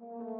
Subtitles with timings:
[0.00, 0.37] There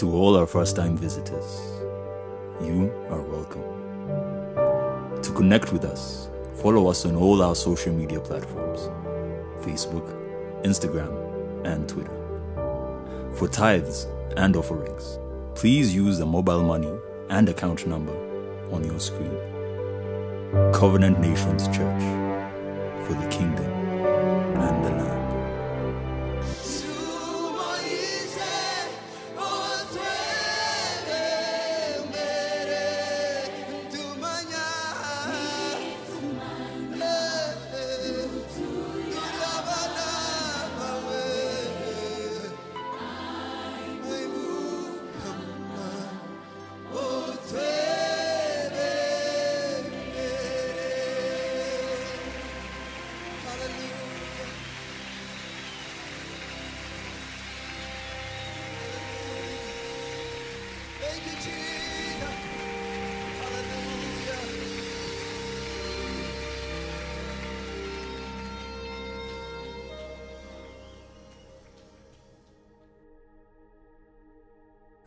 [0.00, 1.60] To all our first time visitors,
[2.62, 3.62] you are welcome.
[5.20, 8.88] To connect with us, follow us on all our social media platforms
[9.60, 10.08] Facebook,
[10.62, 11.12] Instagram,
[11.66, 12.16] and Twitter.
[13.34, 14.06] For tithes
[14.38, 15.18] and offerings,
[15.54, 16.94] please use the mobile money
[17.28, 18.16] and account number
[18.72, 19.36] on your screen.
[20.72, 22.02] Covenant Nations Church
[23.04, 23.70] for the kingdom
[24.56, 24.99] and the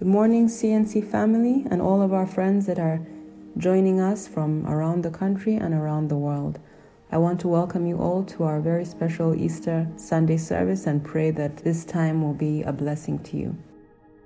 [0.04, 3.02] Good morning, CNC family, and all of our friends that are
[3.58, 6.60] joining us from around the country and around the world.
[7.12, 11.32] I want to welcome you all to our very special Easter Sunday service and pray
[11.32, 13.58] that this time will be a blessing to you.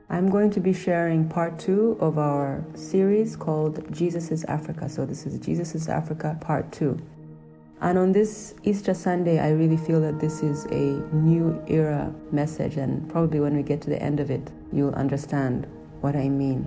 [0.09, 4.87] I'm going to be sharing part two of our series called Jesus is Africa.
[4.87, 6.97] So, this is Jesus is Africa part two.
[7.81, 12.77] And on this Easter Sunday, I really feel that this is a new era message,
[12.77, 15.67] and probably when we get to the end of it, you'll understand
[15.99, 16.65] what I mean.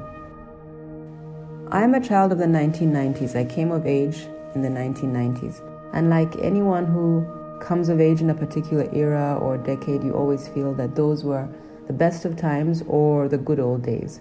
[1.73, 3.35] I'm a child of the 1990s.
[3.35, 5.63] I came of age in the 1990s.
[5.95, 7.27] And like anyone who
[7.61, 11.49] comes of age in a particular era or decade, you always feel that those were
[11.91, 14.21] the best of times or the good old days.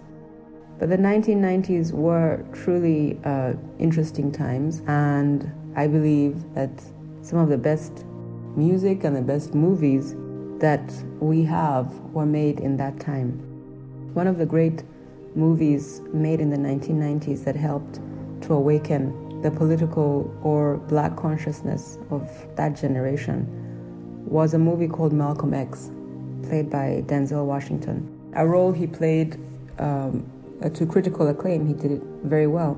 [0.79, 6.71] But the 1990s were truly uh, interesting times, and I believe that
[7.21, 8.05] some of the best
[8.55, 10.15] music and the best movies
[10.57, 13.33] that we have were made in that time.
[14.15, 14.81] One of the great
[15.35, 17.99] movies made in the 1990s that helped
[18.45, 23.45] to awaken the political or black consciousness of that generation
[24.25, 25.91] was a movie called Malcolm X,
[26.48, 28.08] played by Denzel Washington.
[28.36, 29.38] A role he played
[29.79, 30.29] um,
[30.74, 32.74] to critical acclaim, he did it very well.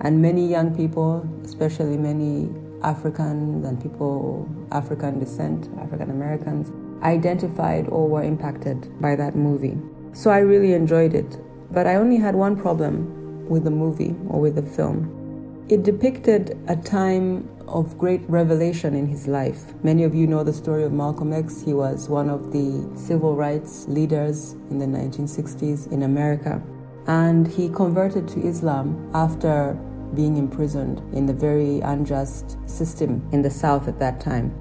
[0.00, 2.50] And many young people, especially many
[2.82, 6.70] Africans and people African descent, African Americans,
[7.02, 9.76] identified or were impacted by that movie.
[10.12, 11.38] So I really enjoyed it.
[11.70, 15.64] But I only had one problem with the movie or with the film.
[15.68, 19.74] It depicted a time of great revelation in his life.
[19.82, 21.62] Many of you know the story of Malcolm X.
[21.62, 26.62] He was one of the civil rights leaders in the 1960s in America.
[27.06, 29.78] And he converted to Islam after
[30.14, 34.54] being imprisoned in the very unjust system in the South at that time.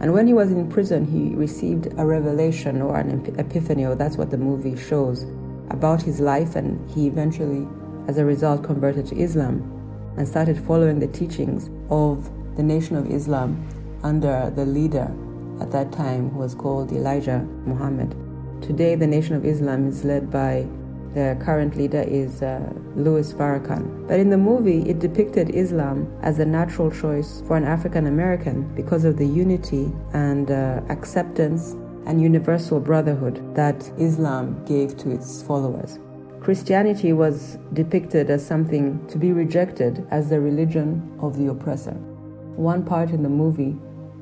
[0.00, 4.16] And when he was in prison, he received a revelation or an epiphany, or that's
[4.16, 5.24] what the movie shows,
[5.70, 6.56] about his life.
[6.56, 7.66] And he eventually,
[8.08, 9.70] as a result, converted to Islam
[10.16, 13.66] and started following the teachings of the Nation of Islam
[14.02, 15.12] under the leader
[15.60, 18.14] at that time who was called Elijah Muhammad.
[18.62, 20.66] Today, the Nation of Islam is led by
[21.14, 24.08] the current leader is uh, Louis Farrakhan.
[24.08, 28.74] But in the movie, it depicted Islam as a natural choice for an African American
[28.74, 31.76] because of the unity and uh, acceptance
[32.06, 35.98] and universal brotherhood that Islam gave to its followers.
[36.44, 41.92] Christianity was depicted as something to be rejected as the religion of the oppressor.
[41.92, 43.78] One part in the movie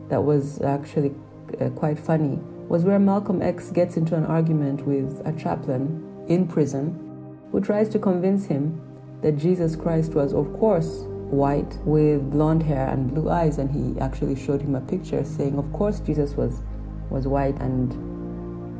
[0.08, 1.16] that was actually
[1.60, 2.38] uh, quite funny
[2.68, 7.88] was where Malcolm X gets into an argument with a chaplain in prison who tries
[7.88, 8.80] to convince him
[9.22, 13.58] that Jesus Christ was, of course, white with blonde hair and blue eyes.
[13.58, 16.62] And he actually showed him a picture saying, of course, Jesus was,
[17.10, 17.92] was white and,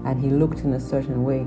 [0.07, 1.45] and he looked in a certain way.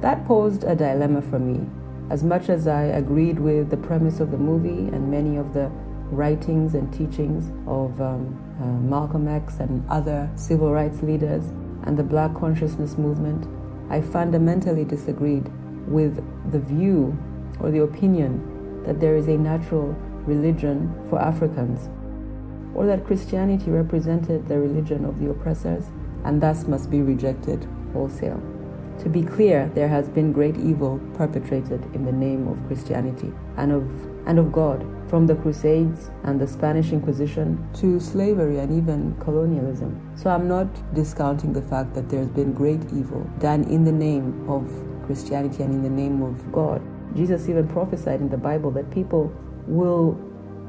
[0.00, 1.66] That posed a dilemma for me.
[2.10, 5.70] As much as I agreed with the premise of the movie and many of the
[6.10, 11.44] writings and teachings of um, uh, Malcolm X and other civil rights leaders
[11.84, 13.46] and the Black consciousness movement,
[13.90, 15.50] I fundamentally disagreed
[15.86, 17.16] with the view
[17.60, 19.96] or the opinion that there is a natural
[20.26, 21.88] religion for Africans,
[22.74, 25.84] or that Christianity represented the religion of the oppressors
[26.24, 28.42] and thus must be rejected wholesale.
[29.00, 33.72] To be clear, there has been great evil perpetrated in the name of Christianity and
[33.72, 33.84] of,
[34.26, 40.00] and of God from the Crusades and the Spanish Inquisition to slavery and even colonialism.
[40.14, 44.48] So I'm not discounting the fact that there's been great evil done in the name
[44.48, 44.70] of
[45.04, 46.80] Christianity and in the name of God.
[47.14, 49.32] Jesus even prophesied in the Bible that people
[49.66, 50.18] will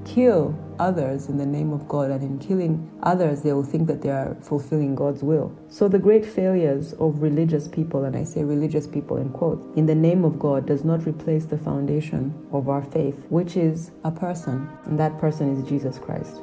[0.05, 4.01] kill others in the name of God, and in killing others, they will think that
[4.01, 5.53] they are fulfilling God's will.
[5.67, 9.85] So, the great failures of religious people, and I say religious people in quotes, in
[9.85, 14.11] the name of God does not replace the foundation of our faith, which is a
[14.11, 16.41] person, and that person is Jesus Christ.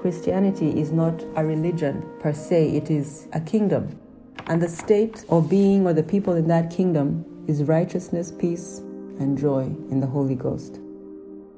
[0.00, 3.98] Christianity is not a religion per se, it is a kingdom.
[4.46, 8.80] And the state or being or the people in that kingdom is righteousness, peace,
[9.18, 10.80] and joy in the Holy Ghost.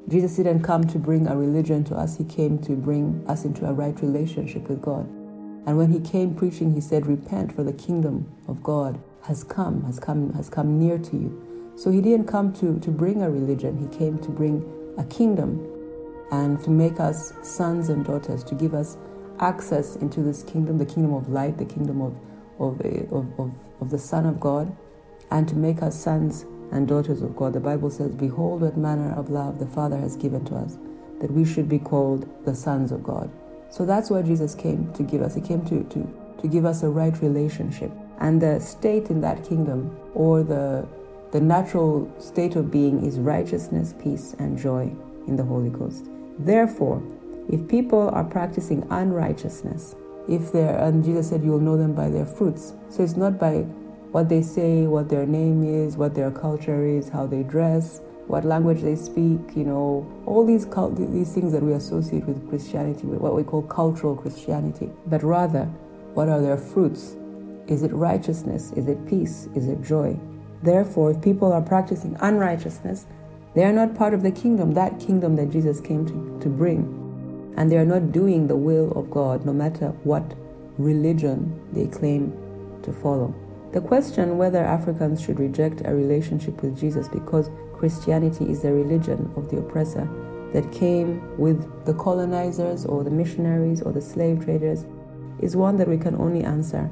[0.09, 3.67] Jesus didn't come to bring a religion to us, He came to bring us into
[3.67, 5.05] a right relationship with God.
[5.67, 9.83] And when He came preaching, He said, Repent, for the kingdom of God has come,
[9.85, 11.75] has come, has come near to you.
[11.77, 14.65] So He didn't come to, to bring a religion, He came to bring
[14.97, 15.67] a kingdom
[16.31, 18.97] and to make us sons and daughters, to give us
[19.41, 22.17] access into this kingdom, the kingdom of light, the kingdom of,
[22.59, 22.81] of,
[23.13, 24.75] of, of, of the Son of God,
[25.31, 27.53] and to make us sons and daughters of God.
[27.53, 30.77] The Bible says, Behold, what manner of love the Father has given to us,
[31.21, 33.31] that we should be called the sons of God.
[33.71, 35.35] So that's why Jesus came to give us.
[35.35, 37.91] He came to, to, to give us a right relationship.
[38.19, 40.87] And the state in that kingdom, or the,
[41.33, 44.95] the natural state of being, is righteousness, peace, and joy
[45.27, 46.07] in the Holy Ghost.
[46.39, 47.03] Therefore,
[47.49, 49.95] if people are practicing unrighteousness,
[50.29, 52.73] if they're, and Jesus said, you will know them by their fruits.
[52.89, 53.67] So it's not by
[54.13, 58.45] what they say, what their name is, what their culture is, how they dress, what
[58.45, 63.07] language they speak, you know, all these cult- these things that we associate with Christianity,
[63.07, 64.91] with what we call cultural Christianity.
[65.07, 65.65] But rather,
[66.15, 67.17] what are their fruits?
[67.69, 68.73] Is it righteousness?
[68.73, 69.49] Is it peace?
[69.55, 70.19] Is it joy?
[70.63, 73.07] Therefore, if people are practicing unrighteousness,
[73.55, 77.03] they are not part of the kingdom, that kingdom that Jesus came to, to bring.
[77.57, 80.35] And they are not doing the will of God, no matter what
[80.79, 82.33] religion they claim
[82.83, 83.35] to follow.
[83.76, 89.30] The question whether Africans should reject a relationship with Jesus because Christianity is the religion
[89.37, 90.09] of the oppressor
[90.54, 94.87] that came with the colonizers or the missionaries or the slave traders
[95.40, 96.88] is one that we can only answer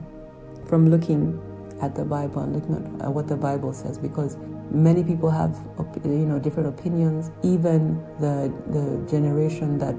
[0.66, 1.40] from looking
[1.80, 4.36] at the Bible and looking at what the Bible says because
[4.70, 5.58] many people have
[6.04, 7.30] you know different opinions.
[7.42, 9.96] Even the the generation that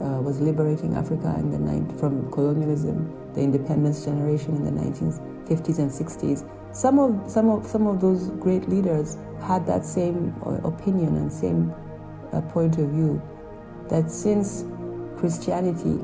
[0.00, 5.18] uh, was liberating Africa in the 90s from colonialism the independence generation in the 19th
[5.48, 10.34] 50s and 60s, some of some of some of those great leaders had that same
[10.44, 11.74] uh, opinion and same
[12.32, 13.22] uh, point of view
[13.88, 14.64] that since
[15.16, 15.98] Christianity,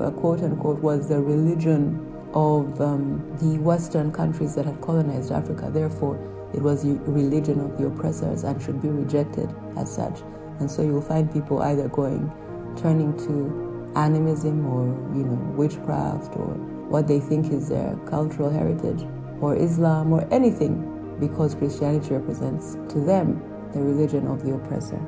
[0.00, 5.70] uh, quote unquote, was the religion of um, the Western countries that had colonized Africa,
[5.72, 6.16] therefore
[6.52, 10.20] it was the religion of the oppressors and should be rejected as such.
[10.58, 12.30] And so you will find people either going,
[12.76, 14.84] turning to animism or
[15.16, 16.54] you know witchcraft or
[16.90, 19.06] what they think is their cultural heritage,
[19.40, 23.40] or Islam, or anything, because Christianity represents to them
[23.72, 24.98] the religion of the oppressor.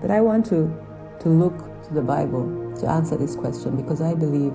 [0.00, 0.74] But I want to,
[1.20, 4.54] to look to the Bible to answer this question because I believe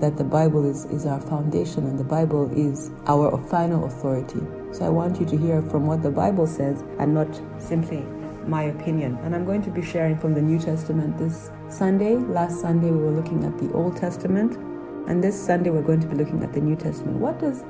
[0.00, 4.40] that the Bible is, is our foundation and the Bible is our final authority.
[4.72, 8.04] So I want you to hear from what the Bible says and not simply
[8.46, 9.18] my opinion.
[9.22, 12.16] And I'm going to be sharing from the New Testament this Sunday.
[12.16, 14.67] Last Sunday, we were looking at the Old Testament.
[15.08, 17.16] And this Sunday, we're going to be looking at the New Testament.
[17.16, 17.64] What does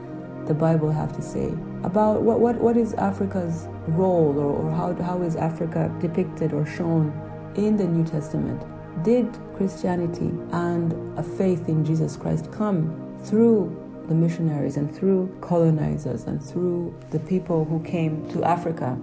[0.49, 1.55] the Bible have to say
[1.85, 6.67] about what, what, what is Africa's role or, or how, how is Africa depicted or
[6.67, 7.13] shown
[7.55, 8.61] in the New Testament?
[9.05, 13.71] Did Christianity and a faith in Jesus Christ come through
[14.09, 18.99] the missionaries and through colonizers and through the people who came to Africa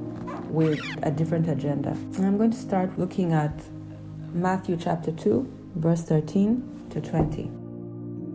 [0.49, 1.91] with a different agenda?
[1.91, 3.63] And I'm going to start looking at
[4.33, 7.64] Matthew chapter 2, verse 13 to 20.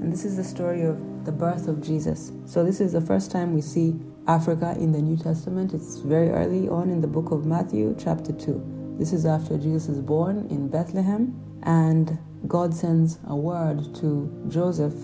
[0.00, 2.32] And this is the story of the birth of Jesus.
[2.46, 5.74] So, this is the first time we see Africa in the New Testament.
[5.74, 8.96] It's very early on in the book of Matthew, chapter 2.
[8.98, 14.94] This is after Jesus is born in Bethlehem, and God sends a word to Joseph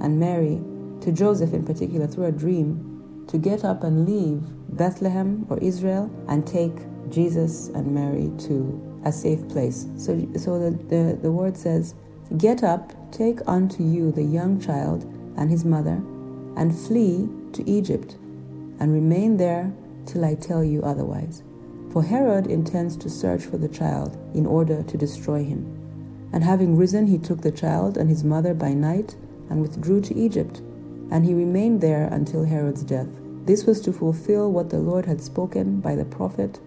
[0.00, 0.62] and Mary,
[1.02, 4.40] to Joseph in particular, through a dream, to get up and leave
[4.76, 6.76] Bethlehem or Israel and take
[7.10, 9.86] Jesus and Mary to a safe place.
[9.96, 11.94] So, so the, the, the word says,
[12.36, 15.04] Get up, take unto you the young child
[15.36, 16.02] and his mother,
[16.56, 18.16] and flee to Egypt,
[18.80, 19.72] and remain there
[20.06, 21.42] till I tell you otherwise.
[21.92, 25.74] For Herod intends to search for the child in order to destroy him.
[26.32, 29.16] And having risen, he took the child and his mother by night
[29.48, 30.60] and withdrew to Egypt.
[31.10, 33.08] And he remained there until Herod's death.
[33.46, 36.60] This was to fulfill what the Lord had spoken by the prophet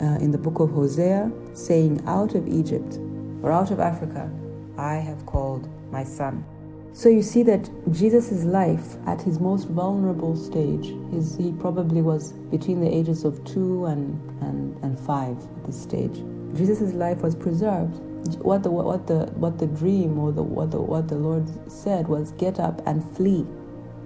[0.00, 2.98] uh, in the book of Hosea, saying, Out of Egypt
[3.42, 4.30] or out of Africa,
[4.78, 6.44] I have called my son.
[6.92, 12.32] So you see that Jesus' life at his most vulnerable stage, his, he probably was
[12.50, 16.22] between the ages of two and, and, and five at this stage.
[16.54, 17.96] Jesus' life was preserved.
[18.42, 22.08] What the, what the, what the dream or the, what, the, what the Lord said
[22.08, 23.46] was get up and flee.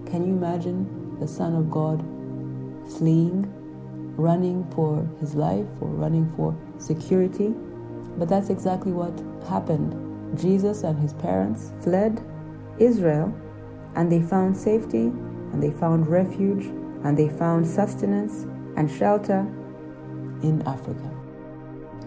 [0.06, 2.00] Can you imagine the Son of God
[2.98, 3.50] fleeing,
[4.16, 7.54] running for his life or running for security?
[8.18, 9.18] But that's exactly what
[9.48, 10.03] happened.
[10.36, 12.22] Jesus and his parents fled
[12.78, 13.34] Israel,
[13.94, 15.06] and they found safety,
[15.52, 16.66] and they found refuge,
[17.04, 19.46] and they found sustenance and shelter
[20.42, 21.10] in Africa.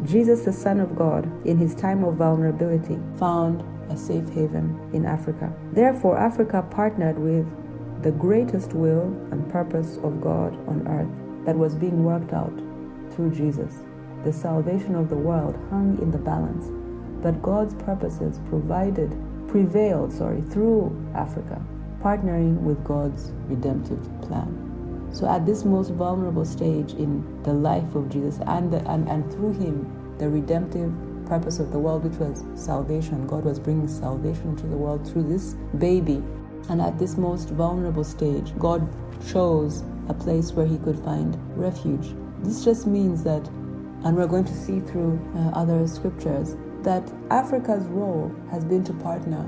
[0.03, 5.05] Jesus, the Son of God, in his time of vulnerability, found a safe haven in
[5.05, 5.51] Africa.
[5.71, 7.47] Therefore, Africa partnered with
[8.03, 12.53] the greatest will and purpose of God on earth that was being worked out
[13.11, 13.73] through Jesus.
[14.23, 16.67] The salvation of the world hung in the balance,
[17.27, 19.11] but God's purposes provided
[19.49, 21.61] prevailed, sorry, through Africa,
[22.01, 25.09] partnering with God's redemptive plan.
[25.11, 29.29] So at this most vulnerable stage in the life of Jesus and, the, and, and
[29.33, 30.93] through him, the redemptive
[31.25, 35.23] purpose of the world, which was salvation, God was bringing salvation to the world through
[35.23, 36.23] this baby.
[36.69, 38.87] And at this most vulnerable stage, God
[39.29, 42.15] chose a place where he could find refuge.
[42.39, 43.45] This just means that,
[44.05, 46.55] and we're going to see through uh, other scriptures,
[46.88, 49.43] that Africa's role has been to partner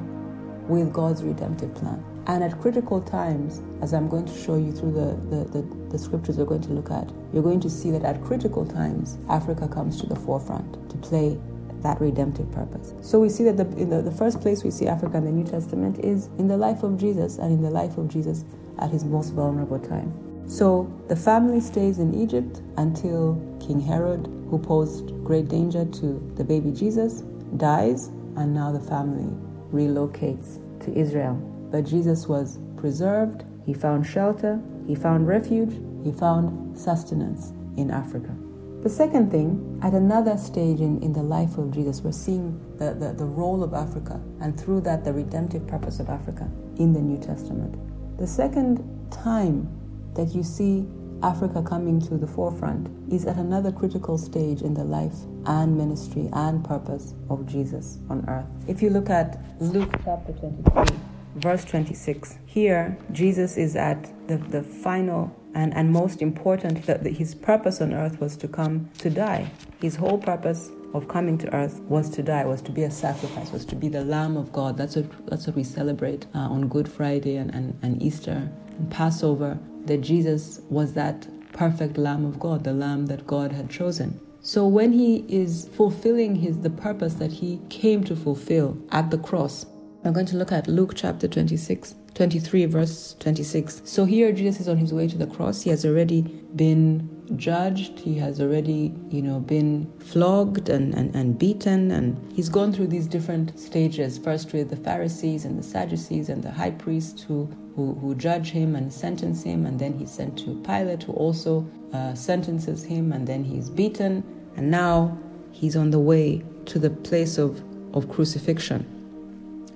[0.67, 2.04] with God's redemptive plan.
[2.28, 5.97] And at critical times, as I'm going to show you through the, the, the, the,
[5.97, 9.69] scriptures we're going to look at, you're going to see that at critical times, Africa
[9.69, 11.39] comes to the forefront to play
[11.82, 12.93] that redemptive purpose.
[12.99, 15.32] So we see that the, in the, the first place we see Africa in the
[15.32, 18.43] New Testament is in the life of Jesus and in the life of Jesus
[18.80, 20.28] at his most vulnerable time.
[20.49, 26.43] So the family stays in Egypt until King Herod, who posed great danger to the
[26.43, 27.21] baby Jesus,
[27.57, 29.31] dies, and now the family
[29.71, 31.35] relocates to Israel.
[31.71, 38.35] But Jesus was preserved, he found shelter, he found refuge, he found sustenance in Africa.
[38.81, 42.95] The second thing, at another stage in, in the life of Jesus, we're seeing the,
[42.95, 47.01] the, the role of Africa and through that the redemptive purpose of Africa in the
[47.01, 47.77] New Testament.
[48.17, 49.78] The second time
[50.19, 50.86] that you see
[51.23, 56.29] Africa coming to the forefront is at another critical stage in the life and ministry
[56.34, 58.45] and purpose of Jesus on earth.
[58.67, 60.97] If you look at Luke chapter 23,
[61.36, 67.34] verse 26, here Jesus is at the, the final and, and most important that his
[67.34, 69.49] purpose on earth was to come to die.
[69.82, 73.51] His whole purpose of coming to earth was to die, was to be a sacrifice,
[73.51, 74.75] was to be the Lamb of God.
[74.75, 78.91] That's what, that's what we celebrate uh, on Good Friday and, and, and Easter and
[78.91, 84.19] Passover that Jesus was that perfect Lamb of God, the Lamb that God had chosen.
[84.41, 89.17] So when he is fulfilling his the purpose that he came to fulfill at the
[89.17, 89.65] cross,
[90.03, 93.81] I'm going to look at Luke chapter 26, 23, verse 26.
[93.83, 95.61] So here Jesus is on his way to the cross.
[95.61, 96.21] He has already
[96.55, 97.99] been judged.
[97.99, 101.91] He has already, you know, been flogged and, and, and beaten.
[101.91, 106.43] And he's gone through these different stages, first with the Pharisees and the Sadducees and
[106.43, 110.37] the high priest who who, who judge him and sentence him, and then he's sent
[110.39, 114.21] to Pilate, who also uh, sentences him, and then he's beaten,
[114.57, 115.17] and now
[115.53, 117.63] he's on the way to the place of,
[117.95, 118.85] of crucifixion.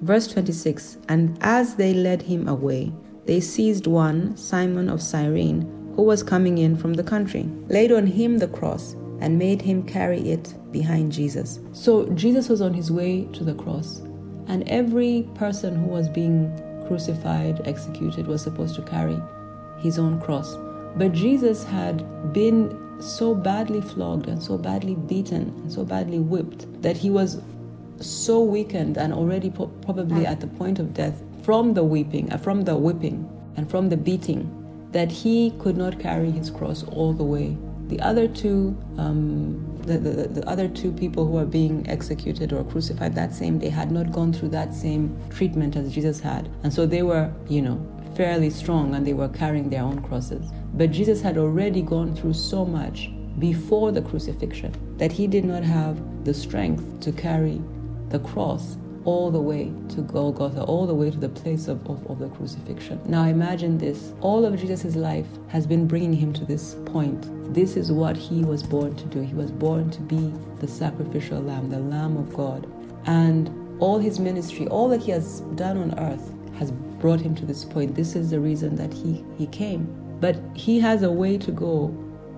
[0.01, 2.91] Verse 26 And as they led him away,
[3.25, 5.61] they seized one, Simon of Cyrene,
[5.95, 9.83] who was coming in from the country, laid on him the cross, and made him
[9.83, 11.59] carry it behind Jesus.
[11.71, 13.99] So Jesus was on his way to the cross,
[14.47, 16.51] and every person who was being
[16.87, 19.17] crucified, executed, was supposed to carry
[19.79, 20.57] his own cross.
[20.95, 26.81] But Jesus had been so badly flogged and so badly beaten and so badly whipped
[26.81, 27.41] that he was
[27.99, 32.37] so weakened and already po- probably at the point of death from the weeping, uh,
[32.37, 34.62] from the whipping and from the beating
[34.93, 37.57] that he could not carry his cross all the way.
[37.87, 42.63] The other two um, the, the, the other two people who are being executed or
[42.63, 46.49] crucified that same day had not gone through that same treatment as Jesus had.
[46.63, 50.51] And so they were, you know, fairly strong and they were carrying their own crosses.
[50.73, 55.63] But Jesus had already gone through so much before the crucifixion that he did not
[55.63, 57.61] have the strength to carry
[58.09, 62.05] the cross all the way to Golgotha, all the way to the place of, of,
[62.09, 63.01] of, the crucifixion.
[63.05, 64.13] Now imagine this.
[64.21, 67.53] All of Jesus' life has been bringing him to this point.
[67.53, 69.21] This is what he was born to do.
[69.21, 72.71] He was born to be the sacrificial lamb, the Lamb of God.
[73.05, 73.49] And
[73.81, 77.65] all his ministry, all that he has done on earth, has brought him to this
[77.65, 77.95] point.
[77.95, 79.87] This is the reason that he, he came.
[80.21, 81.93] But he has a way to go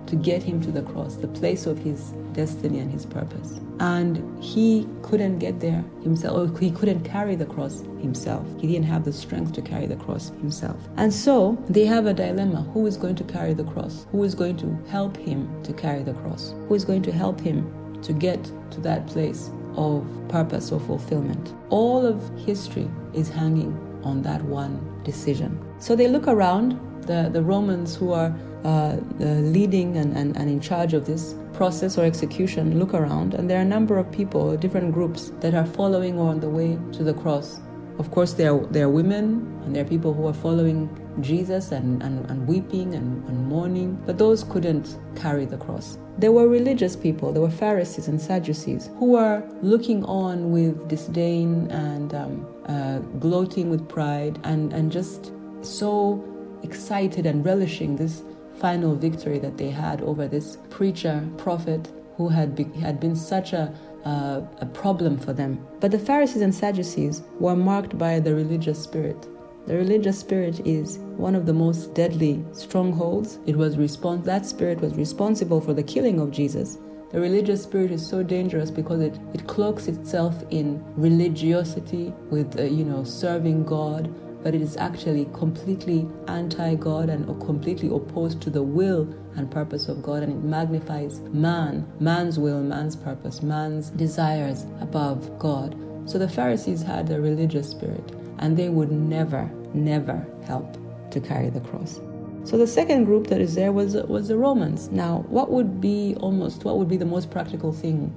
[0.06, 3.58] to get him to the cross, the place of his destiny and his purpose.
[3.80, 8.46] And he couldn't get there himself, or he couldn't carry the cross himself.
[8.60, 10.76] He didn't have the strength to carry the cross himself.
[10.96, 14.06] And so they have a dilemma who is going to carry the cross?
[14.12, 16.54] Who is going to help him to carry the cross?
[16.68, 17.58] Who is going to help him
[18.02, 21.54] to get to that place of purpose or fulfillment?
[21.70, 23.72] All of history is hanging
[24.04, 25.58] on that one decision.
[25.78, 28.34] So they look around, the, the Romans who are
[28.66, 33.48] uh, leading and, and, and in charge of this process or execution look around, and
[33.48, 37.04] there are a number of people, different groups, that are following on the way to
[37.04, 37.60] the cross.
[37.98, 39.24] Of course, there are, there are women
[39.64, 44.02] and there are people who are following Jesus and, and, and weeping and, and mourning,
[44.04, 45.98] but those couldn't carry the cross.
[46.18, 51.70] There were religious people, there were Pharisees and Sadducees, who were looking on with disdain
[51.70, 56.22] and um, uh, gloating with pride and, and just so
[56.62, 58.22] excited and relishing this
[58.58, 63.52] final victory that they had over this preacher, prophet, who had, be, had been such
[63.52, 65.64] a, uh, a problem for them.
[65.80, 69.26] But the Pharisees and Sadducees were marked by the religious spirit.
[69.66, 73.40] The religious spirit is one of the most deadly strongholds.
[73.46, 76.78] It was respons- that spirit was responsible for the killing of Jesus.
[77.10, 82.62] The religious spirit is so dangerous because it, it cloaks itself in religiosity with, uh,
[82.62, 84.12] you know, serving God,
[84.46, 89.88] but it is actually completely anti God and completely opposed to the will and purpose
[89.88, 95.74] of God, and it magnifies man, man's will, man's purpose, man's desires above God.
[96.08, 100.78] So the Pharisees had a religious spirit, and they would never, never help
[101.10, 102.00] to carry the cross.
[102.44, 104.90] So the second group that is there was was the Romans.
[104.90, 108.14] Now, what would be almost what would be the most practical thing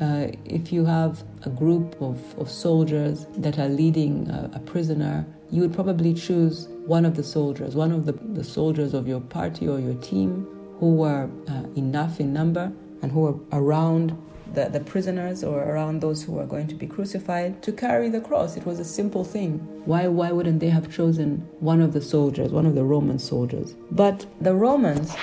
[0.00, 5.24] uh, if you have a group of, of soldiers that are leading a, a, prisoner,
[5.50, 9.20] you would probably choose one of the soldiers, one of the, the soldiers of your
[9.20, 10.46] party or your team
[10.80, 14.20] who were uh, enough in number and who were around
[14.54, 18.20] the, the prisoners or around those who were going to be crucified to carry the
[18.20, 18.56] cross.
[18.56, 19.58] It was a simple thing.
[19.84, 23.74] Why, why wouldn't they have chosen one of the soldiers, one of the Roman soldiers?
[23.90, 25.14] But the Romans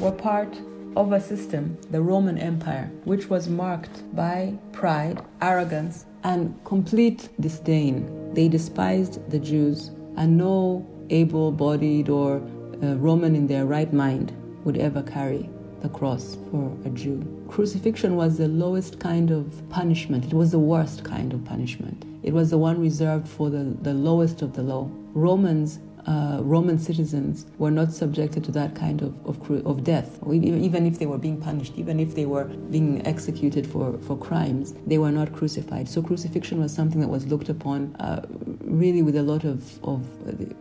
[0.00, 0.56] were part
[0.96, 8.32] of a system, the Roman Empire, which was marked by pride, arrogance, and complete disdain.
[8.34, 12.36] They despised the Jews, and no able bodied or
[12.82, 14.32] uh, Roman in their right mind
[14.64, 15.48] would ever carry
[15.80, 17.22] the cross for a Jew.
[17.48, 22.04] Crucifixion was the lowest kind of punishment, it was the worst kind of punishment.
[22.22, 24.90] It was the one reserved for the, the lowest of the low.
[25.12, 30.86] Romans uh, Roman citizens were not subjected to that kind of, of, of death, even
[30.86, 34.98] if they were being punished, even if they were being executed for, for crimes, they
[34.98, 35.88] were not crucified.
[35.88, 38.26] So crucifixion was something that was looked upon uh,
[38.60, 40.00] really with a lot of, of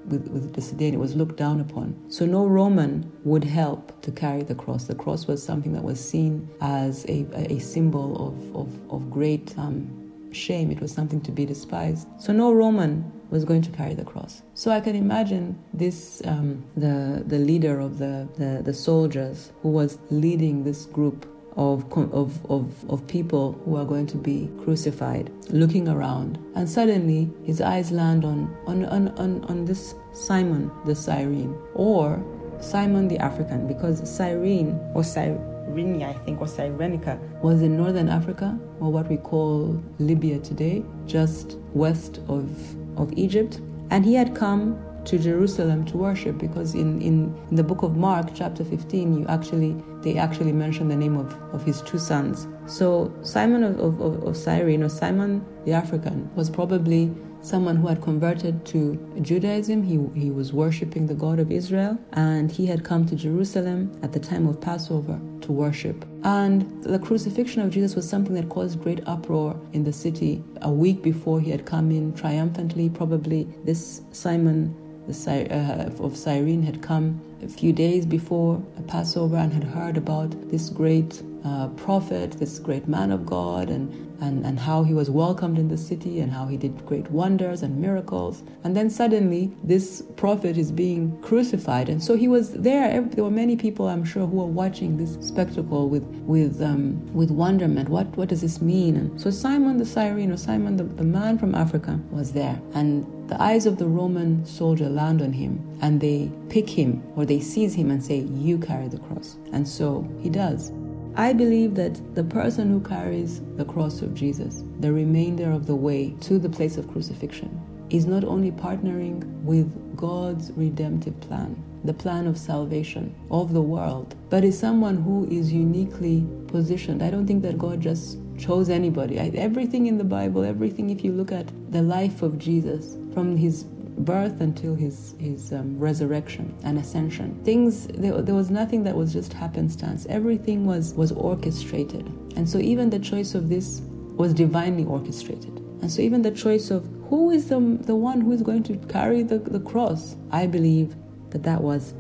[0.06, 0.94] with, with disdain.
[0.94, 2.00] It was looked down upon.
[2.10, 4.86] So no Roman would help to carry the cross.
[4.86, 9.58] The cross was something that was seen as a, a symbol of, of, of great
[9.58, 10.72] um, shame.
[10.72, 12.08] It was something to be despised.
[12.20, 14.44] So no Roman was going to carry the cross.
[14.54, 19.70] So I can imagine this, um, the, the leader of the, the, the soldiers who
[19.70, 25.32] was leading this group of, of, of, of people who are going to be crucified,
[25.50, 26.38] looking around.
[26.54, 32.24] And suddenly his eyes land on, on, on, on, on this Simon the Cyrene, or
[32.62, 38.60] Simon the African, because Cyrene or Cyrene, I think, or Cyrenica, was in northern Africa,
[38.80, 42.48] or what we call Libya today, just west of
[42.98, 47.64] of Egypt, and he had come to Jerusalem to worship because in, in, in, the
[47.64, 51.82] book of Mark, chapter 15, you actually they actually mention the name of, of his
[51.82, 52.48] two sons.
[52.68, 58.02] So Simon of, of, of Cyrene or Simon the African was probably someone who had
[58.02, 59.84] converted to Judaism.
[59.84, 64.14] He, he was worshiping the God of Israel, and he had come to Jerusalem at
[64.14, 66.06] the time of Passover to worship.
[66.24, 70.44] And the crucifixion of Jesus was something that caused great uproar in the city.
[70.62, 74.76] A week before he had come in triumphantly, probably this Simon
[75.08, 80.50] the, uh, of Cyrene had come a few days before Passover and had heard about
[80.50, 85.10] this great uh, prophet, this great man of God, and, and, and how he was
[85.10, 88.44] welcomed in the city and how he did great wonders and miracles.
[88.64, 91.90] And then suddenly, this prophet is being crucified.
[91.90, 93.02] And so he was there.
[93.02, 97.32] There were many people, I'm sure, who were watching this spectacle with, with, um, with
[97.32, 97.90] wonderment.
[97.90, 98.96] What, what does this mean?
[98.96, 102.60] And so Simon the Cyrene, or Simon the, the man from Africa, was there.
[102.74, 107.26] And the eyes of the Roman soldier land on him and they pick him or
[107.26, 109.38] they seize him and say, You carry the cross.
[109.52, 110.72] And so he does.
[111.16, 115.76] I believe that the person who carries the cross of Jesus, the remainder of the
[115.76, 121.94] way to the place of crucifixion, is not only partnering with God's redemptive plan, the
[121.94, 127.04] plan of salvation of the world, but is someone who is uniquely positioned.
[127.04, 129.20] I don't think that God just chose anybody.
[129.20, 133.66] Everything in the Bible, everything, if you look at the life of Jesus, from his
[133.98, 137.40] birth until his his um, resurrection and ascension.
[137.44, 140.06] Things there, there was nothing that was just happenstance.
[140.10, 143.82] Everything was was orchestrated, and so even the choice of this
[144.16, 145.60] was divinely orchestrated.
[145.82, 148.78] And so even the choice of who is the the one who is going to
[148.88, 150.96] carry the, the cross, I believe
[151.32, 151.94] that that was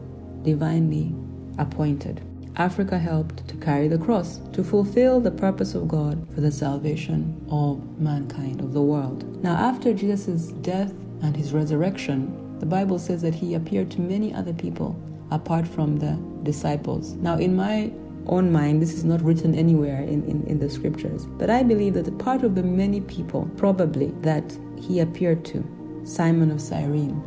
[0.43, 1.13] divinely
[1.57, 2.21] appointed.
[2.55, 7.43] Africa helped to carry the cross, to fulfill the purpose of God for the salvation
[7.49, 9.43] of mankind, of the world.
[9.43, 14.33] Now, after Jesus' death and his resurrection, the Bible says that he appeared to many
[14.33, 14.95] other people
[15.31, 17.13] apart from the disciples.
[17.13, 17.91] Now, in my
[18.27, 21.95] own mind, this is not written anywhere in, in, in the scriptures, but I believe
[21.95, 25.65] that part of the many people, probably, that he appeared to,
[26.03, 27.21] Simon of Cyrene,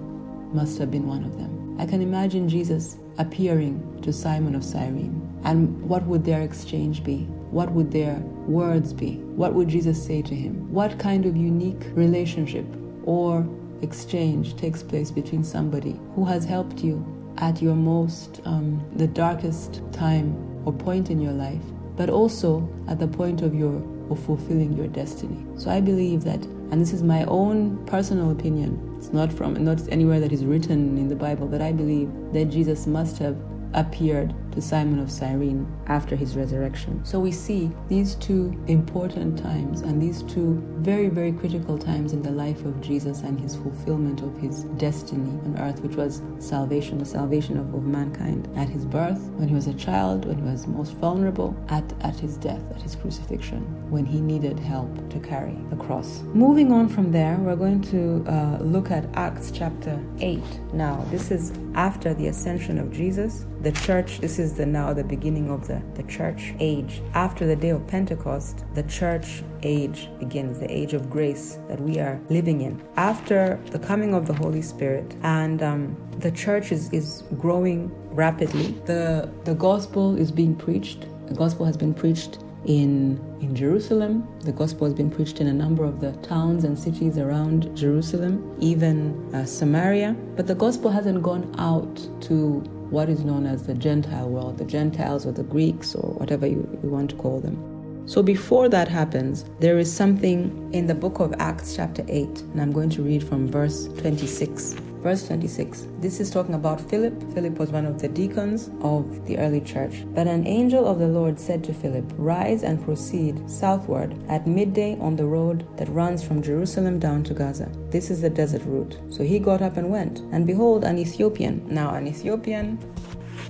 [0.54, 1.76] must have been one of them.
[1.78, 5.22] I can imagine Jesus appearing to Simon of Cyrene.
[5.44, 7.24] And what would their exchange be?
[7.50, 9.16] What would their words be?
[9.16, 10.72] What would Jesus say to him?
[10.72, 12.66] What kind of unique relationship
[13.04, 13.46] or
[13.82, 17.04] exchange takes place between somebody who has helped you
[17.38, 20.34] at your most, um, the darkest time
[20.64, 21.62] or point in your life,
[21.96, 25.44] but also at the point of your of fulfilling your destiny.
[25.56, 28.94] So I believe that, and this is my own personal opinion.
[28.98, 32.46] It's not from not anywhere that is written in the Bible, but I believe that
[32.46, 33.36] Jesus must have
[33.74, 37.04] appeared to Simon of Cyrene after his resurrection.
[37.04, 42.22] So we see these two important times and these two very, very critical times in
[42.22, 46.98] the life of Jesus and his fulfillment of his destiny on earth, which was salvation,
[46.98, 48.48] the salvation of, of mankind.
[48.56, 52.16] At his birth, when he was a child, when he was most vulnerable, at, at
[52.16, 56.22] his death, at his crucifixion, when he needed help to carry the cross.
[56.32, 60.40] Moving on from there, we're going to uh, look at Acts chapter 8.
[60.72, 63.44] Now, this is after the ascension of Jesus.
[63.60, 67.02] The church, this is the now the beginning of the, the church age.
[67.14, 71.98] After the day of Pentecost, the church age begins, the age of grace that we
[71.98, 72.74] are living in.
[72.96, 75.80] After the coming of the Holy Spirit, and um,
[76.18, 81.00] the church is, is growing rapidly, the, the gospel is being preached.
[81.26, 84.26] The gospel has been preached in in Jerusalem.
[84.40, 88.56] The gospel has been preached in a number of the towns and cities around Jerusalem,
[88.58, 88.98] even
[89.34, 90.16] uh, Samaria.
[90.36, 94.64] But the gospel hasn't gone out to what is known as the Gentile world, the
[94.64, 97.75] Gentiles or the Greeks or whatever you, you want to call them.
[98.06, 102.62] So before that happens, there is something in the book of Acts, chapter 8, and
[102.62, 104.74] I'm going to read from verse 26.
[105.02, 105.88] Verse 26.
[105.98, 107.20] This is talking about Philip.
[107.34, 110.04] Philip was one of the deacons of the early church.
[110.14, 114.96] But an angel of the Lord said to Philip, Rise and proceed southward at midday
[115.00, 117.68] on the road that runs from Jerusalem down to Gaza.
[117.90, 119.00] This is the desert route.
[119.10, 120.20] So he got up and went.
[120.30, 121.66] And behold, an Ethiopian.
[121.68, 122.78] Now, an Ethiopian,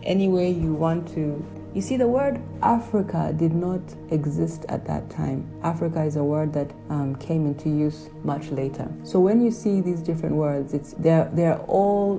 [0.02, 1.44] any way you want to
[1.76, 5.46] you see, the word Africa did not exist at that time.
[5.62, 8.90] Africa is a word that um, came into use much later.
[9.02, 12.16] So when you see these different words, it's they're they're all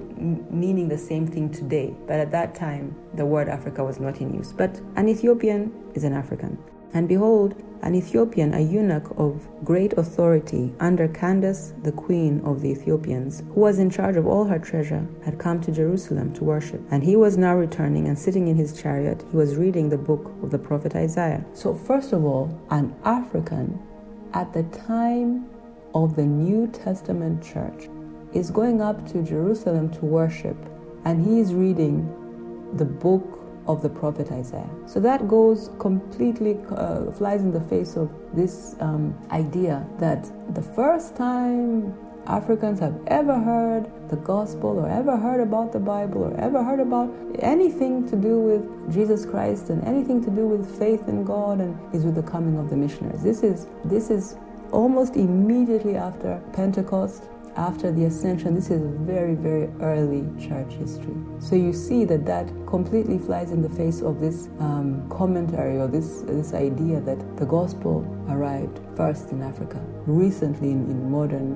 [0.52, 1.96] meaning the same thing today.
[2.06, 4.54] But at that time, the word Africa was not in use.
[4.54, 6.60] But an Ethiopian is an African.
[6.94, 12.70] And behold, an Ethiopian, a eunuch of great authority under Candace, the queen of the
[12.70, 16.82] Ethiopians, who was in charge of all her treasure, had come to Jerusalem to worship.
[16.92, 20.32] And he was now returning and sitting in his chariot, he was reading the book
[20.44, 21.46] of the prophet Isaiah.
[21.54, 23.80] So, first of all, an African
[24.34, 25.46] at the time
[25.94, 27.90] of the New Testament church
[28.34, 30.58] is going up to Jerusalem to worship,
[31.06, 32.06] and he is reading
[32.74, 33.37] the book
[33.68, 34.70] of the prophet Isaiah.
[34.86, 40.62] So that goes completely, uh, flies in the face of this um, idea that the
[40.62, 41.94] first time
[42.28, 46.82] Africans have ever heard the gospel or ever heard about the Bible or ever heard
[46.82, 51.60] about anything to do with Jesus Christ and anything to do with faith in God
[51.60, 53.24] and is with the coming of the missionaries.
[53.24, 54.36] This is this is
[54.72, 57.24] almost immediately after Pentecost
[57.58, 58.56] after the ascension.
[58.56, 61.16] This is very, very early church history.
[61.40, 65.88] So you see that that completely flies in the face of this um, commentary or
[65.88, 71.54] this, this idea that the gospel arrived first in Africa, recently in, in modern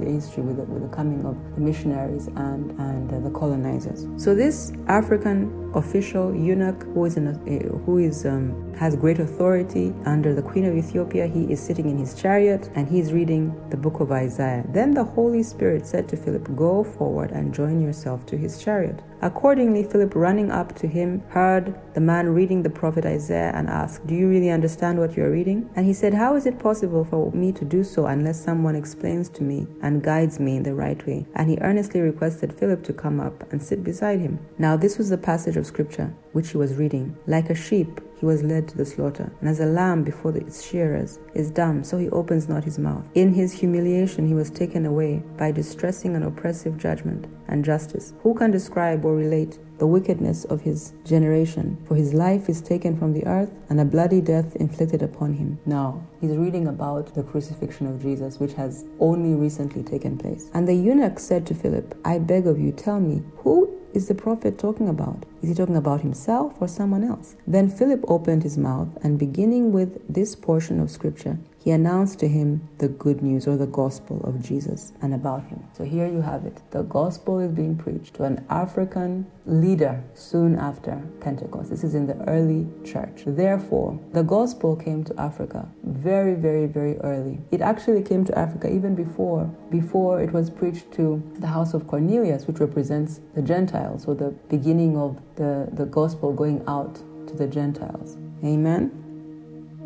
[0.00, 4.06] uh, history with the, with the coming of the missionaries and, and uh, the colonizers.
[4.22, 9.18] So this African official eunuch who is, in a, uh, who is um, has great
[9.18, 13.54] authority under the queen of Ethiopia, he is sitting in his chariot and he's reading
[13.70, 14.64] the book of Isaiah.
[14.68, 19.02] Then the Holy Spirit said to Philip, Go forward and join yourself to his chariot.
[19.20, 24.06] Accordingly, Philip, running up to him, heard the man reading the prophet Isaiah and asked,
[24.06, 25.68] Do you really understand what you're reading?
[25.76, 28.76] And he said, said, How is it possible for me to do so unless someone
[28.76, 31.26] explains to me and guides me in the right way?
[31.34, 34.38] And he earnestly requested Philip to come up and sit beside him.
[34.56, 37.16] Now, this was the passage of scripture which he was reading.
[37.26, 40.64] Like a sheep, he was led to the slaughter, and as a lamb before its
[40.64, 43.06] shearers is dumb, so he opens not his mouth.
[43.14, 48.14] In his humiliation, he was taken away by distressing and oppressive judgment and justice.
[48.22, 52.96] Who can describe or relate the wickedness of his generation, for his life is taken
[52.98, 55.58] from the earth and a bloody death inflicted upon him.
[55.66, 60.50] Now, he's reading about the crucifixion of Jesus, which has only recently taken place.
[60.54, 64.14] And the eunuch said to Philip, I beg of you, tell me, who is the
[64.14, 65.24] prophet talking about?
[65.42, 67.34] Is he talking about himself or someone else?
[67.46, 72.28] Then Philip opened his mouth, and beginning with this portion of scripture, he announced to
[72.28, 75.64] him the good news or the gospel of Jesus and about him.
[75.72, 76.62] So here you have it.
[76.70, 81.70] The gospel is being preached to an African leader soon after Pentecost.
[81.70, 83.24] This is in the early church.
[83.26, 87.40] Therefore, the gospel came to Africa very, very, very early.
[87.50, 91.88] It actually came to Africa even before before it was preached to the house of
[91.88, 96.94] Cornelius, which represents the Gentiles, or the beginning of the, the gospel going out
[97.26, 98.16] to the Gentiles.
[98.44, 98.92] Amen.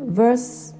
[0.05, 0.75] Verse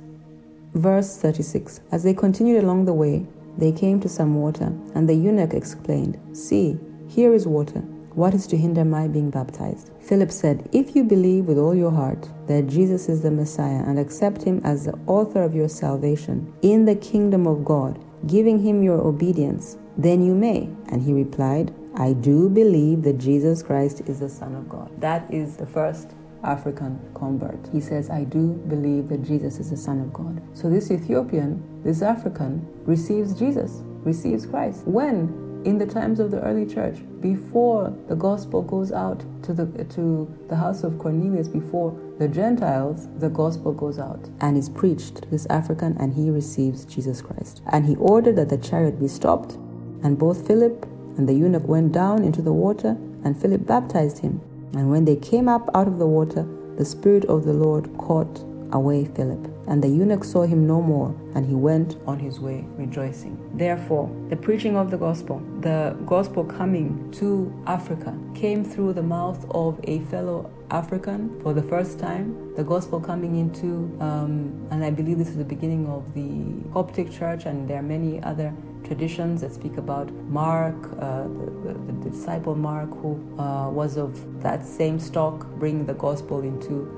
[0.73, 3.25] Verse 36 As they continued along the way,
[3.57, 7.81] they came to some water, and the eunuch exclaimed, See, here is water.
[8.13, 9.91] What is to hinder my being baptized?
[10.01, 13.97] Philip said, If you believe with all your heart that Jesus is the Messiah and
[13.97, 18.83] accept him as the author of your salvation in the kingdom of God, giving him
[18.83, 20.69] your obedience, then you may.
[20.89, 24.89] And he replied, I do believe that Jesus Christ is the Son of God.
[24.99, 26.11] That is the first
[26.43, 27.67] African convert.
[27.71, 30.41] He says, I do believe that Jesus is the Son of God.
[30.57, 34.85] So this Ethiopian, this African, receives Jesus, receives Christ.
[34.87, 35.61] When?
[35.63, 40.27] In the times of the early church, before the gospel goes out to the to
[40.49, 45.29] the house of Cornelius, before the Gentiles, the gospel goes out and is preached to
[45.29, 47.61] this African, and he receives Jesus Christ.
[47.71, 49.53] And he ordered that the chariot be stopped,
[50.01, 50.87] and both Philip
[51.17, 54.41] and the eunuch went down into the water, and Philip baptized him.
[54.73, 56.47] And when they came up out of the water,
[56.77, 59.47] the Spirit of the Lord caught away Philip.
[59.67, 63.37] And the eunuch saw him no more, and he went on his way rejoicing.
[63.53, 69.45] Therefore, the preaching of the gospel, the gospel coming to Africa, came through the mouth
[69.51, 72.53] of a fellow African for the first time.
[72.55, 77.11] The gospel coming into, um, and I believe this is the beginning of the Coptic
[77.11, 78.53] church, and there are many other
[78.83, 84.41] traditions that speak about Mark, uh, the, the, the, disciple Mark, who uh, was of
[84.41, 86.89] that same stock, bringing the gospel into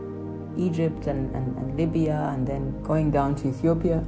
[0.58, 4.04] Egypt and, and, and Libya and then going down to Ethiopia.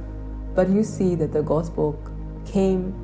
[0.54, 2.00] But you see that the gospel
[2.44, 2.94] came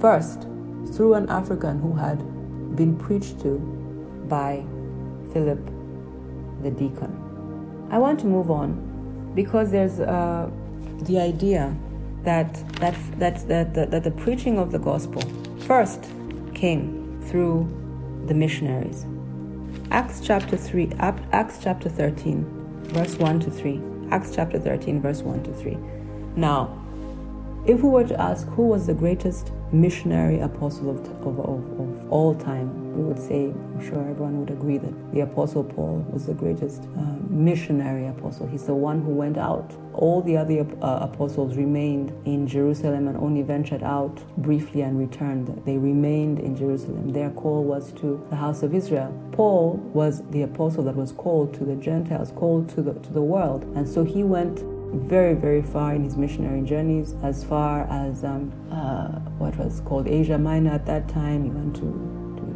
[0.00, 0.46] first
[0.92, 2.18] through an African who had
[2.76, 3.58] been preached to
[4.28, 4.64] by
[5.32, 5.64] Philip
[6.62, 7.18] the deacon.
[7.90, 10.50] I want to move on because there's uh,
[11.02, 11.76] the idea
[12.24, 15.22] that, that, that, that, that, that the preaching of the gospel
[15.60, 16.08] first
[16.54, 17.68] came through
[18.26, 19.06] the missionaries.
[19.90, 22.44] Acts chapter 3, Acts chapter 13,
[22.84, 23.80] verse 1 to 3.
[24.10, 25.76] Acts chapter 13, verse 1 to 3.
[26.36, 26.78] Now,
[27.66, 32.12] if we were to ask who was the greatest missionary apostle of, of, of, of,
[32.12, 36.26] all time, we would say, I'm sure everyone would agree that the Apostle Paul was
[36.26, 38.46] the greatest uh, missionary apostle.
[38.46, 39.72] He's the one who went out.
[39.94, 45.62] All the other uh, apostles remained in Jerusalem and only ventured out briefly and returned.
[45.64, 47.12] They remained in Jerusalem.
[47.12, 49.12] Their call was to the house of Israel.
[49.32, 53.22] Paul was the apostle that was called to the Gentiles, called to the, to the
[53.22, 53.64] world.
[53.76, 54.62] And so he went
[54.92, 60.06] very, very far in his missionary journeys, as far as um, uh, what was called
[60.06, 61.44] Asia Minor at that time.
[61.44, 62.11] He went to, to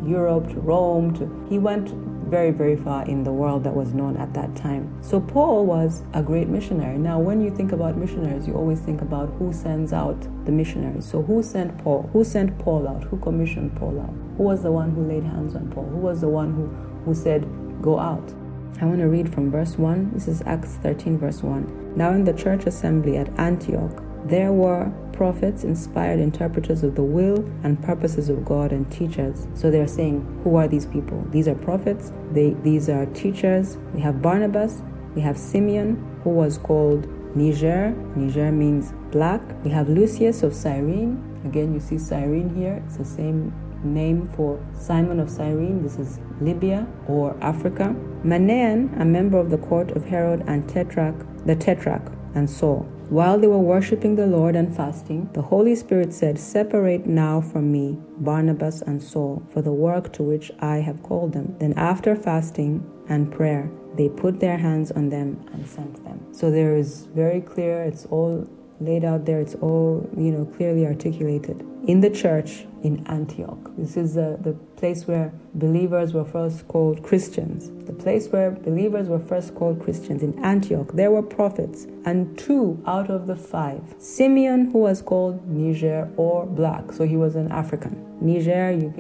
[0.07, 1.15] Europe, to Rome.
[1.15, 1.91] To he went
[2.27, 4.93] very, very far in the world that was known at that time.
[5.01, 6.99] So Paul was a great missionary.
[6.99, 11.09] Now, when you think about missionaries, you always think about who sends out the missionaries.
[11.09, 12.11] So who sent Paul?
[12.13, 13.05] Who sent Paul out?
[13.05, 14.15] Who commissioned Paul out?
[14.37, 15.85] Who was the one who laid hands on Paul?
[15.85, 16.67] Who was the one who,
[17.05, 17.47] who said,
[17.81, 18.35] go out?
[18.81, 20.11] I want to read from verse 1.
[20.13, 21.95] This is Acts 13, verse 1.
[21.97, 27.39] Now, in the church assembly at Antioch, there were prophets, inspired interpreters of the will
[27.63, 29.47] and purposes of God, and teachers.
[29.55, 31.27] So they're saying, Who are these people?
[31.31, 33.79] These are prophets, they, these are teachers.
[33.95, 34.83] We have Barnabas,
[35.15, 37.07] we have Simeon, who was called
[37.37, 37.91] Niger.
[38.17, 39.41] Niger means black.
[39.65, 41.23] We have Lucius of Cyrene.
[41.45, 42.83] Again, you see Cyrene here.
[42.87, 43.53] It's the same
[43.85, 45.83] name for Simon of Cyrene.
[45.83, 47.95] This is Libya or Africa.
[48.25, 51.15] Manaen, a member of the court of Herod and Tetrarch,
[51.47, 52.87] the Tetrarch, and Saul.
[53.09, 57.71] While they were worshiping the Lord and fasting, the Holy Spirit said, Separate now from
[57.71, 61.55] me Barnabas and Saul for the work to which I have called them.
[61.61, 66.21] Then, after fasting and prayer, they put their hands on them and sent them.
[66.33, 68.45] So there is very clear, it's all
[68.81, 71.65] laid out there, it's all, you know, clearly articulated.
[71.87, 73.71] In the church in Antioch.
[73.77, 77.71] This is the, the place where believers were first called Christians.
[77.87, 80.93] The place where believers were first called Christians in Antioch.
[80.95, 83.83] There were prophets, and two out of the five.
[83.99, 88.03] Simeon, who was called Niger or Black, so he was an African.
[88.21, 88.93] Niger, you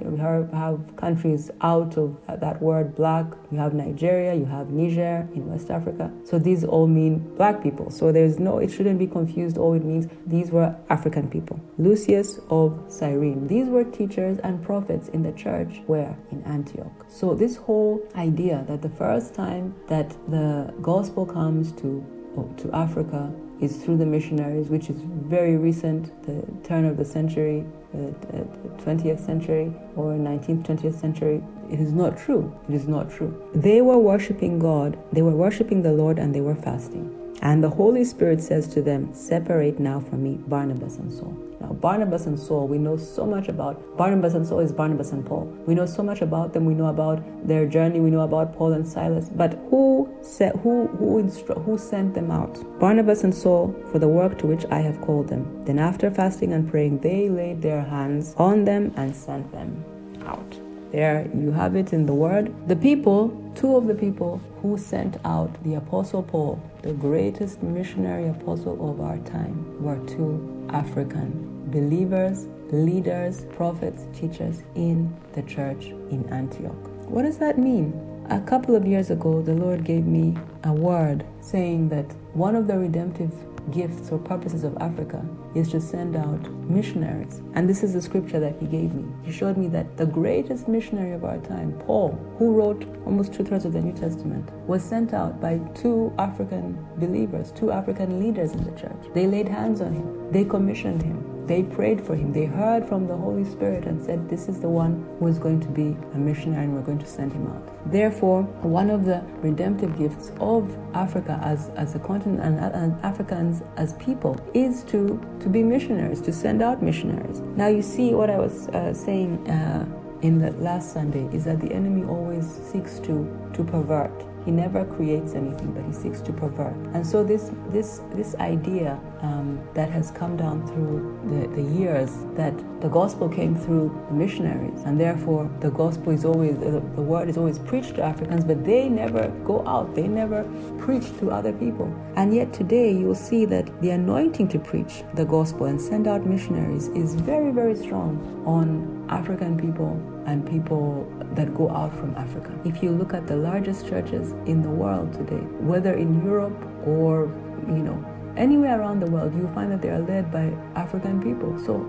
[0.53, 3.24] have countries out of that word black.
[3.51, 6.12] You have Nigeria, you have Niger in West Africa.
[6.24, 7.91] So these all mean black people.
[7.91, 9.57] So there's no, it shouldn't be confused.
[9.57, 11.59] All it means these were African people.
[11.78, 13.47] Lucius of Cyrene.
[13.47, 16.16] These were teachers and prophets in the church where?
[16.31, 17.07] In Antioch.
[17.09, 22.05] So this whole idea that the first time that the gospel comes to
[22.37, 27.05] oh, to Africa is through the missionaries, which is very recent, the turn of the
[27.05, 27.64] century,
[27.95, 31.43] uh, uh, the 20th century or 19th, 20th century.
[31.70, 32.55] It is not true.
[32.68, 33.33] It is not true.
[33.55, 37.26] They were worshiping God, they were worshiping the Lord, and they were fasting.
[37.43, 41.37] And the Holy Spirit says to them, Separate now from me Barnabas and Saul.
[41.61, 43.97] Now, Barnabas and Saul, we know so much about.
[43.97, 45.45] Barnabas and Saul is Barnabas and Paul.
[45.66, 46.64] We know so much about them.
[46.64, 48.01] We know about their journey.
[48.01, 49.28] We know about Paul and Silas.
[49.28, 52.55] But who said, who who instru- who sent them out?
[52.78, 55.64] Barnabas and Saul for the work to which I have called them.
[55.64, 59.84] Then, after fasting and praying, they laid their hands on them and sent them
[60.26, 60.61] out.
[60.93, 62.55] There you have it in the word.
[62.68, 68.28] The people, two of the people who sent out the Apostle Paul, the greatest missionary
[68.28, 76.24] apostle of our time, were two African believers, leaders, prophets, teachers in the church in
[76.30, 77.11] Antioch.
[77.11, 77.93] What does that mean?
[78.30, 82.68] A couple of years ago, the Lord gave me a word saying that one of
[82.68, 83.32] the redemptive
[83.71, 87.43] gifts or purposes of Africa is to send out missionaries.
[87.55, 89.05] And this is the scripture that he gave me.
[89.23, 93.45] He showed me that the greatest missionary of our time, Paul, who wrote almost two
[93.45, 98.53] thirds of the New Testament, was sent out by two African believers, two African leaders
[98.53, 99.07] in the church.
[99.14, 102.33] They laid hands on him, they commissioned him, they prayed for him.
[102.33, 105.61] They heard from the Holy Spirit and said, This is the one who is going
[105.61, 107.93] to be a missionary and we're going to send him out.
[107.93, 113.63] Therefore, one of the redemptive gifts of Africa as, as a continent and, and Africans
[113.77, 117.41] as people is to, to be missionaries, to send out missionaries.
[117.57, 119.87] Now, you see what I was uh, saying uh,
[120.23, 124.85] in the last Sunday is that the enemy always seeks to, to pervert he never
[124.85, 126.77] creates anything, but he seeks to pervert.
[126.95, 132.11] And so this this this idea um, that has come down through the, the years
[132.37, 137.03] that the gospel came through the missionaries, and therefore the gospel is always the, the
[137.03, 139.95] word is always preached to Africans, but they never go out.
[139.95, 140.45] They never
[140.79, 141.93] preach to other people.
[142.15, 146.07] And yet today you will see that the anointing to preach the gospel and send
[146.07, 148.13] out missionaries is very very strong
[148.47, 152.51] on African people and people that go out from Africa.
[152.65, 157.27] If you look at the largest churches in the world today, whether in Europe or,
[157.69, 158.05] you know,
[158.37, 161.59] anywhere around the world, you find that they are led by African people.
[161.64, 161.84] So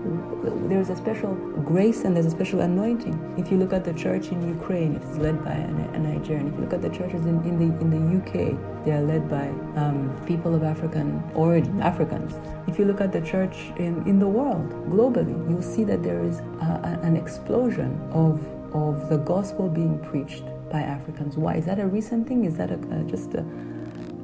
[0.68, 1.34] there's a special
[1.64, 3.34] grace and there's a special anointing.
[3.36, 6.48] If you look at the church in Ukraine, it is led by a, Nigerian.
[6.48, 9.28] If you look at the churches in, in the in the UK, they are led
[9.28, 9.48] by
[9.80, 12.34] um, people of African origin, Africans.
[12.66, 16.24] If you look at the church in, in the world, globally, you'll see that there
[16.24, 18.44] is a, an explosion of
[18.74, 21.36] of the gospel being preached by Africans.
[21.36, 21.54] Why?
[21.56, 22.44] Is that a recent thing?
[22.44, 23.44] Is that a, a, just a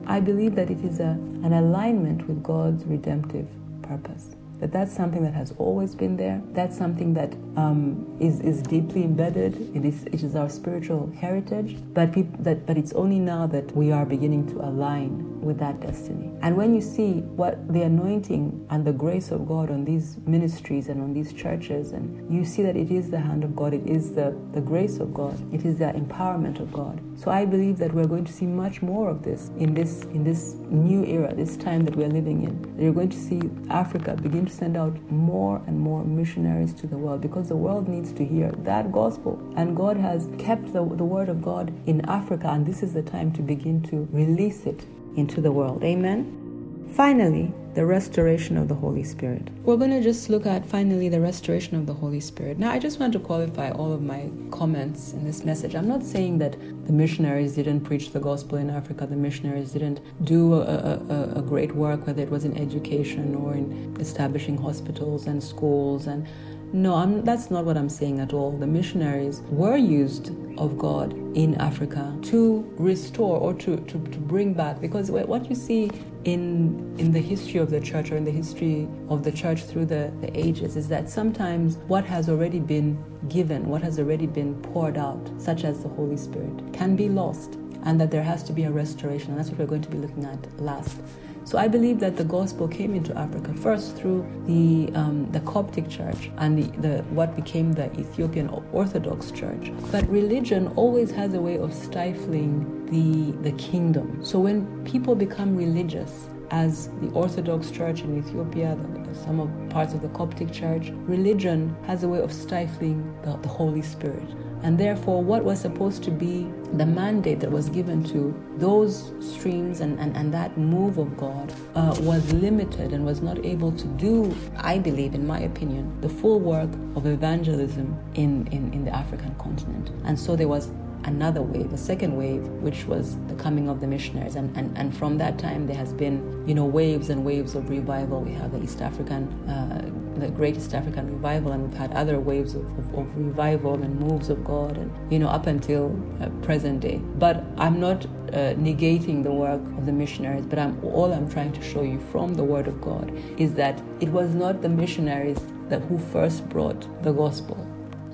[0.07, 3.48] I believe that it is a, an alignment with God's redemptive
[3.82, 4.36] purpose.
[4.61, 6.40] That that's something that has always been there.
[6.52, 9.74] That's something that um, is is deeply embedded.
[9.76, 11.76] It is it is our spiritual heritage.
[11.92, 15.80] But peop- that but it's only now that we are beginning to align with that
[15.80, 16.30] destiny.
[16.42, 20.88] And when you see what the anointing and the grace of God on these ministries
[20.88, 23.86] and on these churches, and you see that it is the hand of God, it
[23.86, 27.01] is the, the grace of God, it is the empowerment of God.
[27.16, 30.24] So I believe that we're going to see much more of this in this in
[30.24, 32.74] this new era, this time that we're living in.
[32.78, 33.40] You're going to see
[33.70, 37.88] Africa begin to send out more and more missionaries to the world because the world
[37.88, 39.40] needs to hear that gospel.
[39.57, 43.03] And God has kept the, the word of God in Africa, and this is the
[43.03, 44.84] time to begin to release it
[45.16, 45.82] into the world.
[45.82, 46.90] Amen.
[46.94, 49.48] Finally, the restoration of the Holy Spirit.
[49.64, 52.58] We're going to just look at finally the restoration of the Holy Spirit.
[52.58, 55.74] Now, I just want to qualify all of my comments in this message.
[55.74, 56.52] I'm not saying that
[56.86, 61.42] the missionaries didn't preach the gospel in Africa, the missionaries didn't do a, a, a
[61.42, 66.28] great work, whether it was in education or in establishing hospitals and schools and
[66.74, 68.50] no, I'm, that's not what I'm saying at all.
[68.50, 74.54] The missionaries were used of God in Africa to restore or to, to, to bring
[74.54, 74.80] back.
[74.80, 75.88] Because what you see
[76.24, 79.86] in, in the history of the church or in the history of the church through
[79.86, 82.98] the, the ages is that sometimes what has already been
[83.28, 87.54] given, what has already been poured out, such as the Holy Spirit, can be lost
[87.84, 89.30] and that there has to be a restoration.
[89.30, 90.98] And that's what we're going to be looking at last.
[91.45, 95.88] So I believe that the gospel came into Africa first through the um, the Coptic
[95.90, 99.70] Church and the, the what became the Ethiopian Orthodox Church.
[99.92, 104.24] But religion always has a way of stifling the the kingdom.
[104.24, 109.95] So when people become religious, as the Orthodox Church in Ethiopia, the, some of parts
[109.95, 114.28] of the Coptic Church, religion has a way of stifling the, the Holy Spirit.
[114.62, 119.80] And therefore, what was supposed to be the mandate that was given to those streams
[119.80, 123.86] and, and, and that move of God uh, was limited and was not able to
[123.86, 128.95] do, I believe, in my opinion, the full work of evangelism in, in, in the
[128.95, 129.90] African continent.
[130.05, 130.70] And so there was
[131.05, 134.36] another wave, a second wave, which was the coming of the missionaries.
[134.36, 137.68] And, and, and from that time, there has been, you know, waves and waves of
[137.68, 138.20] revival.
[138.20, 142.18] We have the East African, uh, the Great East African Revival, and we've had other
[142.18, 146.28] waves of, of, of revival and moves of God, and, you know, up until uh,
[146.44, 146.98] present day.
[147.18, 151.52] But I'm not uh, negating the work of the missionaries, but I'm, all I'm trying
[151.52, 155.38] to show you from the Word of God is that it was not the missionaries
[155.68, 157.57] that who first brought the gospel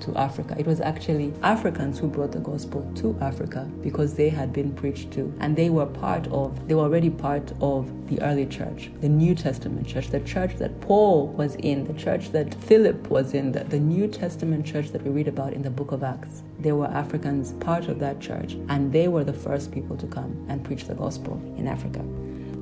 [0.01, 0.55] to Africa.
[0.57, 5.11] It was actually Africans who brought the gospel to Africa because they had been preached
[5.11, 9.09] to and they were part of, they were already part of the early church, the
[9.09, 13.51] New Testament church, the church that Paul was in, the church that Philip was in,
[13.51, 16.43] the, the New Testament church that we read about in the book of Acts.
[16.59, 20.45] There were Africans part of that church and they were the first people to come
[20.49, 22.03] and preach the gospel in Africa.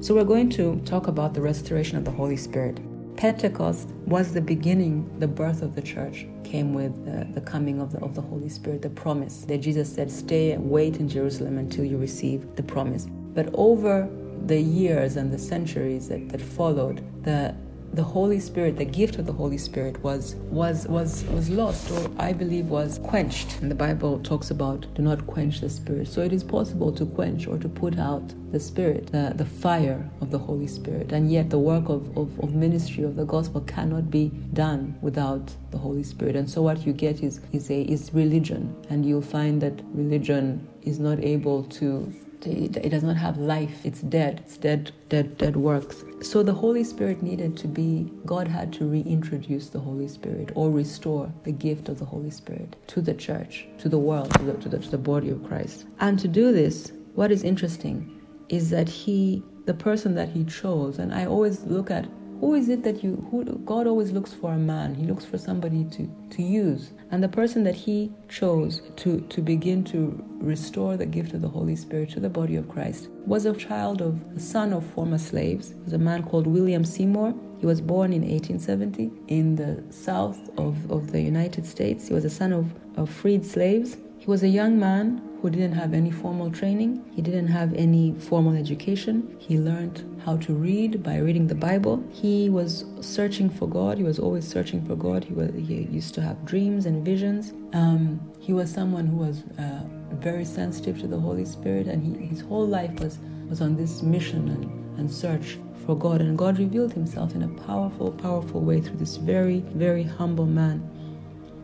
[0.01, 2.79] So we're going to talk about the restoration of the Holy Spirit.
[3.20, 7.91] Pentecost was the beginning, the birth of the church came with the, the coming of
[7.91, 11.57] the, of the Holy Spirit, the promise that Jesus said, Stay and wait in Jerusalem
[11.57, 13.07] until you receive the promise.
[13.09, 14.07] But over
[14.45, 17.53] the years and the centuries that, that followed, the
[17.93, 22.09] the Holy Spirit, the gift of the Holy Spirit was was was was lost or
[22.17, 23.59] I believe was quenched.
[23.61, 26.07] And the Bible talks about do not quench the spirit.
[26.07, 30.09] So it is possible to quench or to put out the spirit, the, the fire
[30.21, 31.11] of the Holy Spirit.
[31.11, 35.53] And yet the work of, of, of ministry of the gospel cannot be done without
[35.71, 36.35] the Holy Spirit.
[36.35, 38.75] And so what you get is is a is religion.
[38.89, 42.13] And you'll find that religion is not able to
[42.45, 43.85] it does not have life.
[43.85, 44.41] It's dead.
[44.45, 46.03] It's dead, dead, dead works.
[46.21, 50.69] So the Holy Spirit needed to be, God had to reintroduce the Holy Spirit or
[50.69, 54.53] restore the gift of the Holy Spirit to the church, to the world, to the,
[54.53, 55.85] to the, to the body of Christ.
[55.99, 60.99] And to do this, what is interesting is that He, the person that He chose,
[60.99, 62.07] and I always look at
[62.39, 64.95] who is it that you who god always looks for a man.
[64.95, 66.91] He looks for somebody to to use.
[67.11, 71.49] And the person that he chose to to begin to restore the gift of the
[71.49, 75.17] holy spirit to the body of christ was a child of a son of former
[75.17, 75.71] slaves.
[75.71, 77.33] It was a man called william seymour.
[77.59, 82.07] He was born in 1870 in the south of, of the united states.
[82.07, 83.97] He was a son of, of freed slaves.
[84.17, 87.03] He was a young man who didn't have any formal training.
[87.15, 89.35] He didn't have any formal education.
[89.39, 92.03] He learned how to read by reading the Bible.
[92.11, 93.97] He was searching for God.
[93.97, 95.23] He was always searching for God.
[95.23, 97.53] He, was, he used to have dreams and visions.
[97.73, 99.83] Um, he was someone who was uh,
[100.15, 103.19] very sensitive to the Holy Spirit, and he, his whole life was,
[103.49, 106.19] was on this mission and, and search for God.
[106.19, 110.83] And God revealed himself in a powerful, powerful way through this very, very humble man.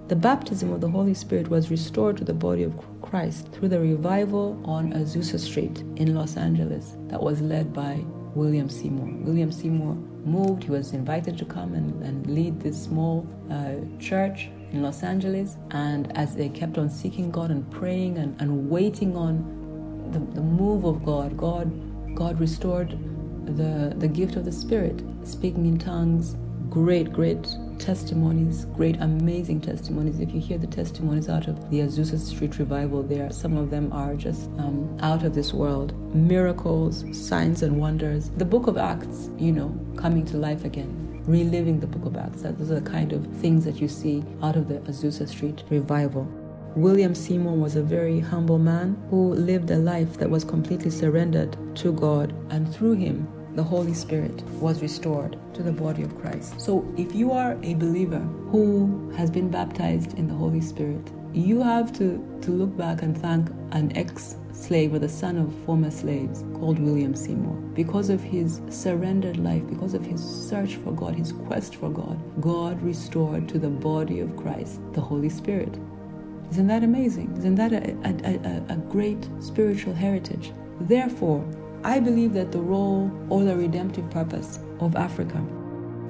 [0.08, 3.80] The baptism of the Holy Spirit was restored to the body of Christ through the
[3.80, 9.10] revival on Azusa Street in Los Angeles that was led by William Seymour.
[9.26, 14.52] William Seymour moved, he was invited to come and, and lead this small uh, church
[14.72, 15.58] in Los Angeles.
[15.72, 20.42] And as they kept on seeking God and praying and, and waiting on the, the
[20.42, 22.92] move of God, God, God restored
[23.46, 26.36] the, the gift of the Spirit, speaking in tongues,
[26.70, 27.48] great, great
[27.80, 30.20] testimonies, great, amazing testimonies.
[30.20, 33.92] If you hear the testimonies out of the Azusa Street Revival, there, some of them
[33.94, 35.94] are just um, out of this world.
[36.16, 38.30] Miracles, signs, and wonders.
[38.38, 42.42] The book of Acts, you know, coming to life again, reliving the book of Acts.
[42.42, 46.28] Those are the kind of things that you see out of the Azusa Street Revival.
[46.76, 51.56] William Seymour was a very humble man who lived a life that was completely surrendered
[51.78, 56.60] to God, and through him, the Holy Spirit was restored to the body of Christ.
[56.60, 58.20] So if you are a believer
[58.52, 63.18] who has been baptized in the Holy Spirit, you have to, to look back and
[63.18, 67.56] thank an ex slave or the son of former slaves called William Seymour.
[67.74, 72.20] Because of his surrendered life, because of his search for God, his quest for God,
[72.42, 75.78] God restored to the body of Christ the Holy Spirit.
[76.52, 77.36] Isn't that amazing?
[77.38, 80.54] Isn't that a, a, a, a great spiritual heritage?
[80.82, 81.46] Therefore,
[81.86, 85.40] I believe that the role or the redemptive purpose of Africa.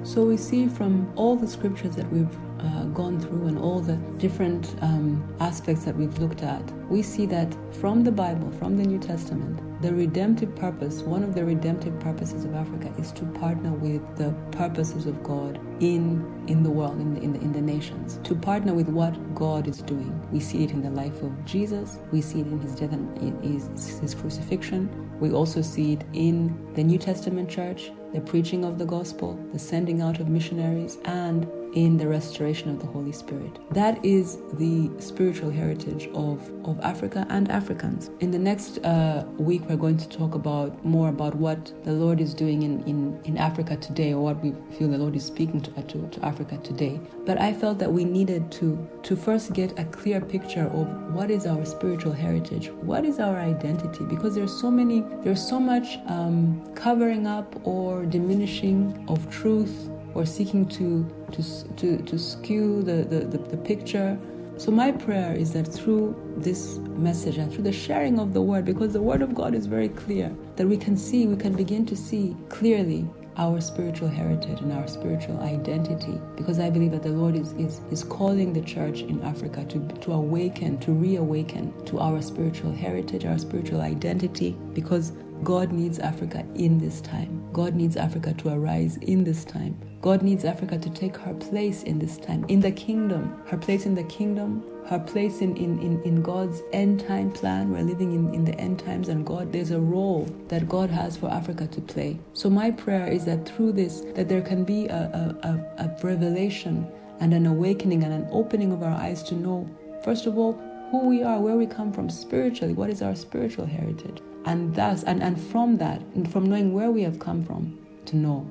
[0.04, 3.96] So we see from all the scriptures that we've uh, gone through and all the
[4.16, 8.84] different um, aspects that we've looked at, we see that from the Bible, from the
[8.84, 13.72] New Testament, the redemptive purpose, one of the redemptive purposes of Africa is to partner
[13.72, 17.60] with the purposes of God in in the world, in the, in the, in the
[17.60, 20.18] nations, to partner with what God is doing.
[20.32, 23.44] We see it in the life of Jesus, we see it in his death and
[23.44, 28.78] his, his crucifixion, we also see it in the New Testament church, the preaching of
[28.78, 31.46] the gospel, the sending out of missionaries, and
[31.76, 33.58] in the restoration of the Holy Spirit.
[33.70, 38.10] That is the spiritual heritage of, of Africa and Africans.
[38.20, 42.18] In the next uh, week, we're going to talk about more about what the Lord
[42.18, 45.60] is doing in, in, in Africa today, or what we feel the Lord is speaking
[45.60, 46.98] to, to, to Africa today.
[47.26, 51.30] But I felt that we needed to, to first get a clear picture of what
[51.30, 55.98] is our spiritual heritage, what is our identity, because there's so many, there's so much
[56.06, 61.42] um, covering up or diminishing of truth or seeking to, to,
[61.76, 64.18] to, to skew the, the, the, the picture.
[64.56, 68.64] So, my prayer is that through this message and through the sharing of the word,
[68.64, 71.84] because the word of God is very clear, that we can see, we can begin
[71.86, 73.06] to see clearly
[73.38, 77.82] our spiritual heritage and our spiritual identity because I believe that the Lord is, is,
[77.90, 83.26] is calling the church in Africa to, to awaken, to reawaken to our spiritual heritage,
[83.26, 85.12] our spiritual identity because
[85.42, 87.46] God needs Africa in this time.
[87.52, 89.78] God needs Africa to arise in this time.
[90.06, 93.86] God needs Africa to take her place in this time, in the kingdom, her place
[93.86, 97.72] in the kingdom, her place in, in, in, in God's end time plan.
[97.72, 101.16] We're living in, in the end times, and God, there's a role that God has
[101.16, 102.20] for Africa to play.
[102.34, 104.94] So, my prayer is that through this, that there can be a,
[105.42, 106.86] a, a, a revelation
[107.18, 109.68] and an awakening and an opening of our eyes to know,
[110.04, 110.52] first of all,
[110.92, 114.22] who we are, where we come from spiritually, what is our spiritual heritage.
[114.44, 118.14] And thus, and, and from that, and from knowing where we have come from, to
[118.14, 118.48] know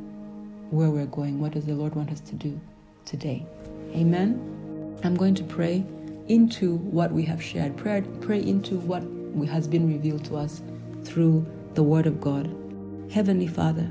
[0.72, 1.40] where we're going.
[1.40, 2.60] What does the Lord want us to do
[3.06, 3.46] today?
[3.94, 5.00] Amen.
[5.04, 5.86] I'm going to pray
[6.28, 7.78] into what we have shared.
[7.78, 9.04] Pray, pray into what
[9.48, 10.62] has been revealed to us
[11.04, 11.46] through
[11.76, 12.54] the Word of God.
[13.12, 13.90] Heavenly Father,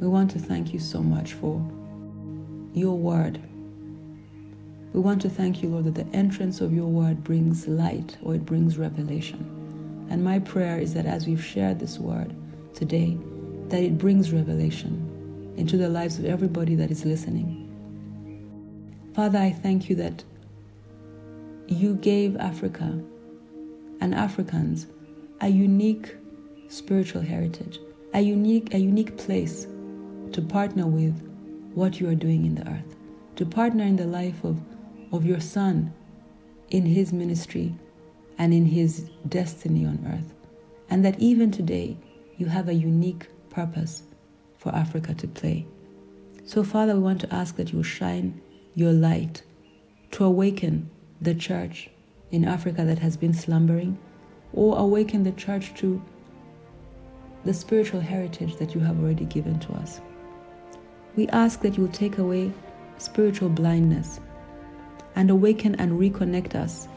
[0.00, 1.64] we want to thank you so much for
[2.72, 3.40] your Word.
[4.92, 8.34] We want to thank you, Lord, that the entrance of your Word brings light or
[8.34, 10.06] it brings revelation.
[10.10, 12.34] And my prayer is that as we've shared this Word
[12.74, 13.16] today,
[13.68, 15.13] that it brings revelation
[15.56, 17.70] into the lives of everybody that is listening.
[19.14, 20.24] Father, I thank you that
[21.68, 23.00] you gave Africa
[24.00, 24.86] and Africans
[25.40, 26.16] a unique
[26.68, 27.78] spiritual heritage,
[28.12, 29.66] a unique, a unique place
[30.32, 31.14] to partner with
[31.74, 32.96] what you are doing in the earth,
[33.36, 34.58] to partner in the life of,
[35.12, 35.92] of your son
[36.70, 37.74] in his ministry
[38.38, 40.34] and in his destiny on earth.
[40.90, 41.96] And that even today
[42.36, 44.02] you have a unique purpose
[44.64, 45.66] for Africa to play.
[46.46, 48.40] So, Father, we want to ask that you shine
[48.74, 49.42] your light
[50.12, 50.90] to awaken
[51.20, 51.90] the church
[52.30, 53.98] in Africa that has been slumbering,
[54.54, 56.02] or awaken the church to
[57.44, 60.00] the spiritual heritage that you have already given to us.
[61.14, 62.50] We ask that you will take away
[62.96, 64.18] spiritual blindness
[65.14, 66.88] and awaken and reconnect us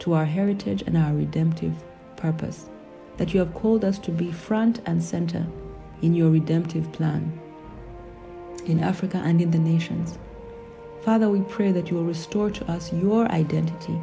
[0.00, 1.74] to our heritage and our redemptive
[2.16, 2.66] purpose,
[3.16, 5.44] that you have called us to be front and center
[6.02, 7.38] in your redemptive plan
[8.66, 10.18] in Africa and in the nations.
[11.02, 13.98] Father, we pray that you will restore to us your identity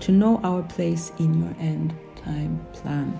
[0.00, 3.18] to know our place in your end time plan.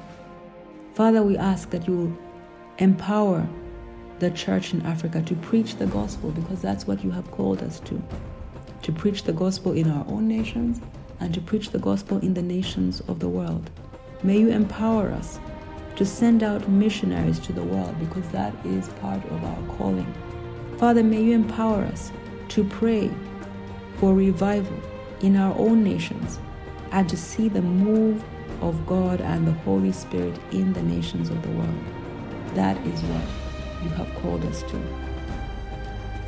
[0.95, 2.19] Father, we ask that you will
[2.79, 3.47] empower
[4.19, 7.81] the church in Africa to preach the gospel because that's what you have called us
[7.81, 8.03] to.
[8.83, 10.81] To preach the gospel in our own nations
[11.21, 13.71] and to preach the gospel in the nations of the world.
[14.23, 15.39] May you empower us
[16.01, 20.11] to send out missionaries to the world because that is part of our calling.
[20.79, 22.11] Father, may you empower us
[22.49, 23.11] to pray
[23.97, 24.81] for revival
[25.21, 26.39] in our own nations
[26.93, 28.25] and to see the move
[28.63, 31.85] of God and the Holy Spirit in the nations of the world.
[32.55, 34.83] That is what you have called us to.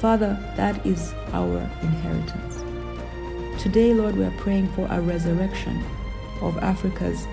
[0.01, 2.63] Father, that is our inheritance.
[3.63, 5.83] Today, Lord, we are praying for a resurrection
[6.43, 7.27] of Africa's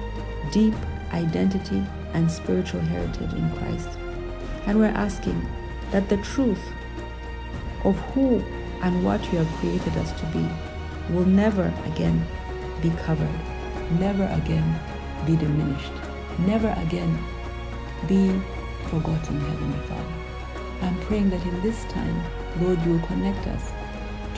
[0.54, 0.74] deep
[1.12, 3.90] identity and spiritual heritage in Christ.
[4.66, 5.48] And we're asking
[5.92, 6.62] that the truth
[7.84, 8.44] of who
[8.82, 10.48] and what you have created us to be
[11.14, 12.26] will never again
[12.82, 13.40] be covered,
[14.00, 14.80] never again
[15.26, 15.92] be diminished,
[16.40, 17.18] never again
[18.08, 18.40] be
[18.90, 20.14] forgotten, Heavenly Father.
[20.82, 22.24] I'm praying that in this time,
[22.62, 23.72] Lord, you will connect us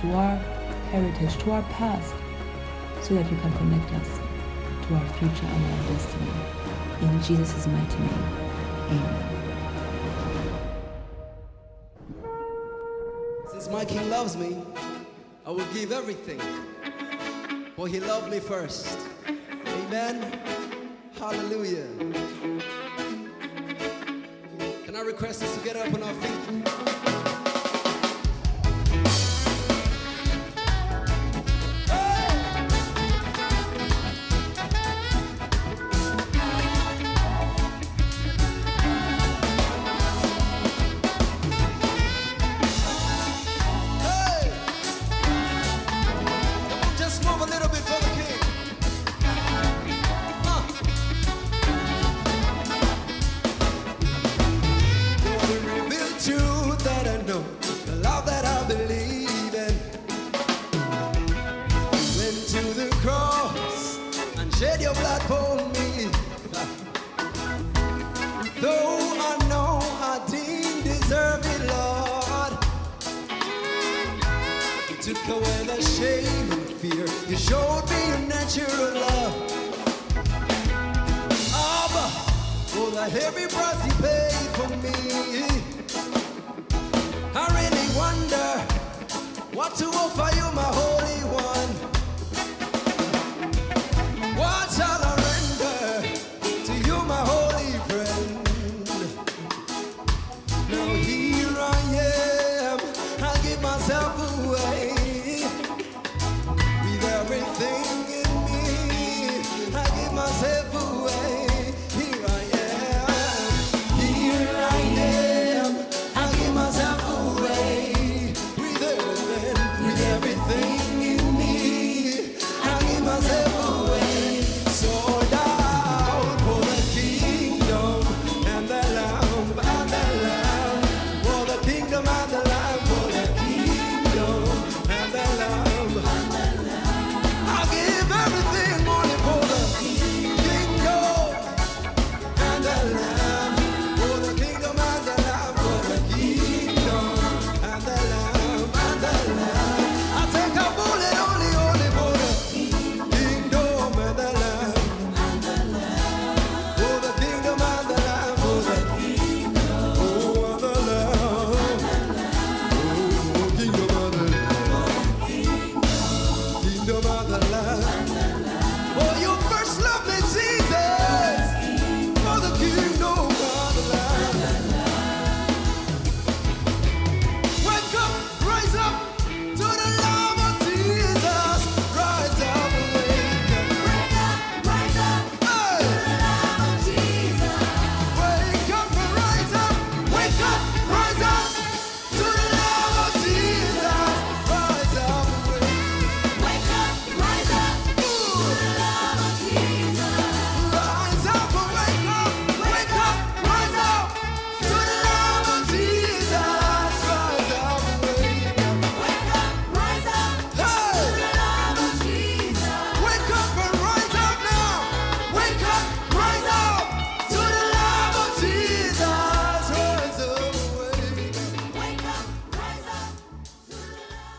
[0.01, 0.35] to our
[0.91, 2.13] heritage, to our past,
[3.01, 4.19] so that you can connect us
[4.87, 6.60] to our future and our destiny.
[7.01, 8.23] In Jesus' mighty name,
[8.89, 9.31] amen.
[13.49, 14.57] Since my King loves me,
[15.45, 16.39] I will give everything,
[17.75, 18.99] for he loved me first.
[19.65, 20.39] Amen.
[21.17, 21.87] Hallelujah.
[24.85, 27.20] Can I request us to get up on our feet?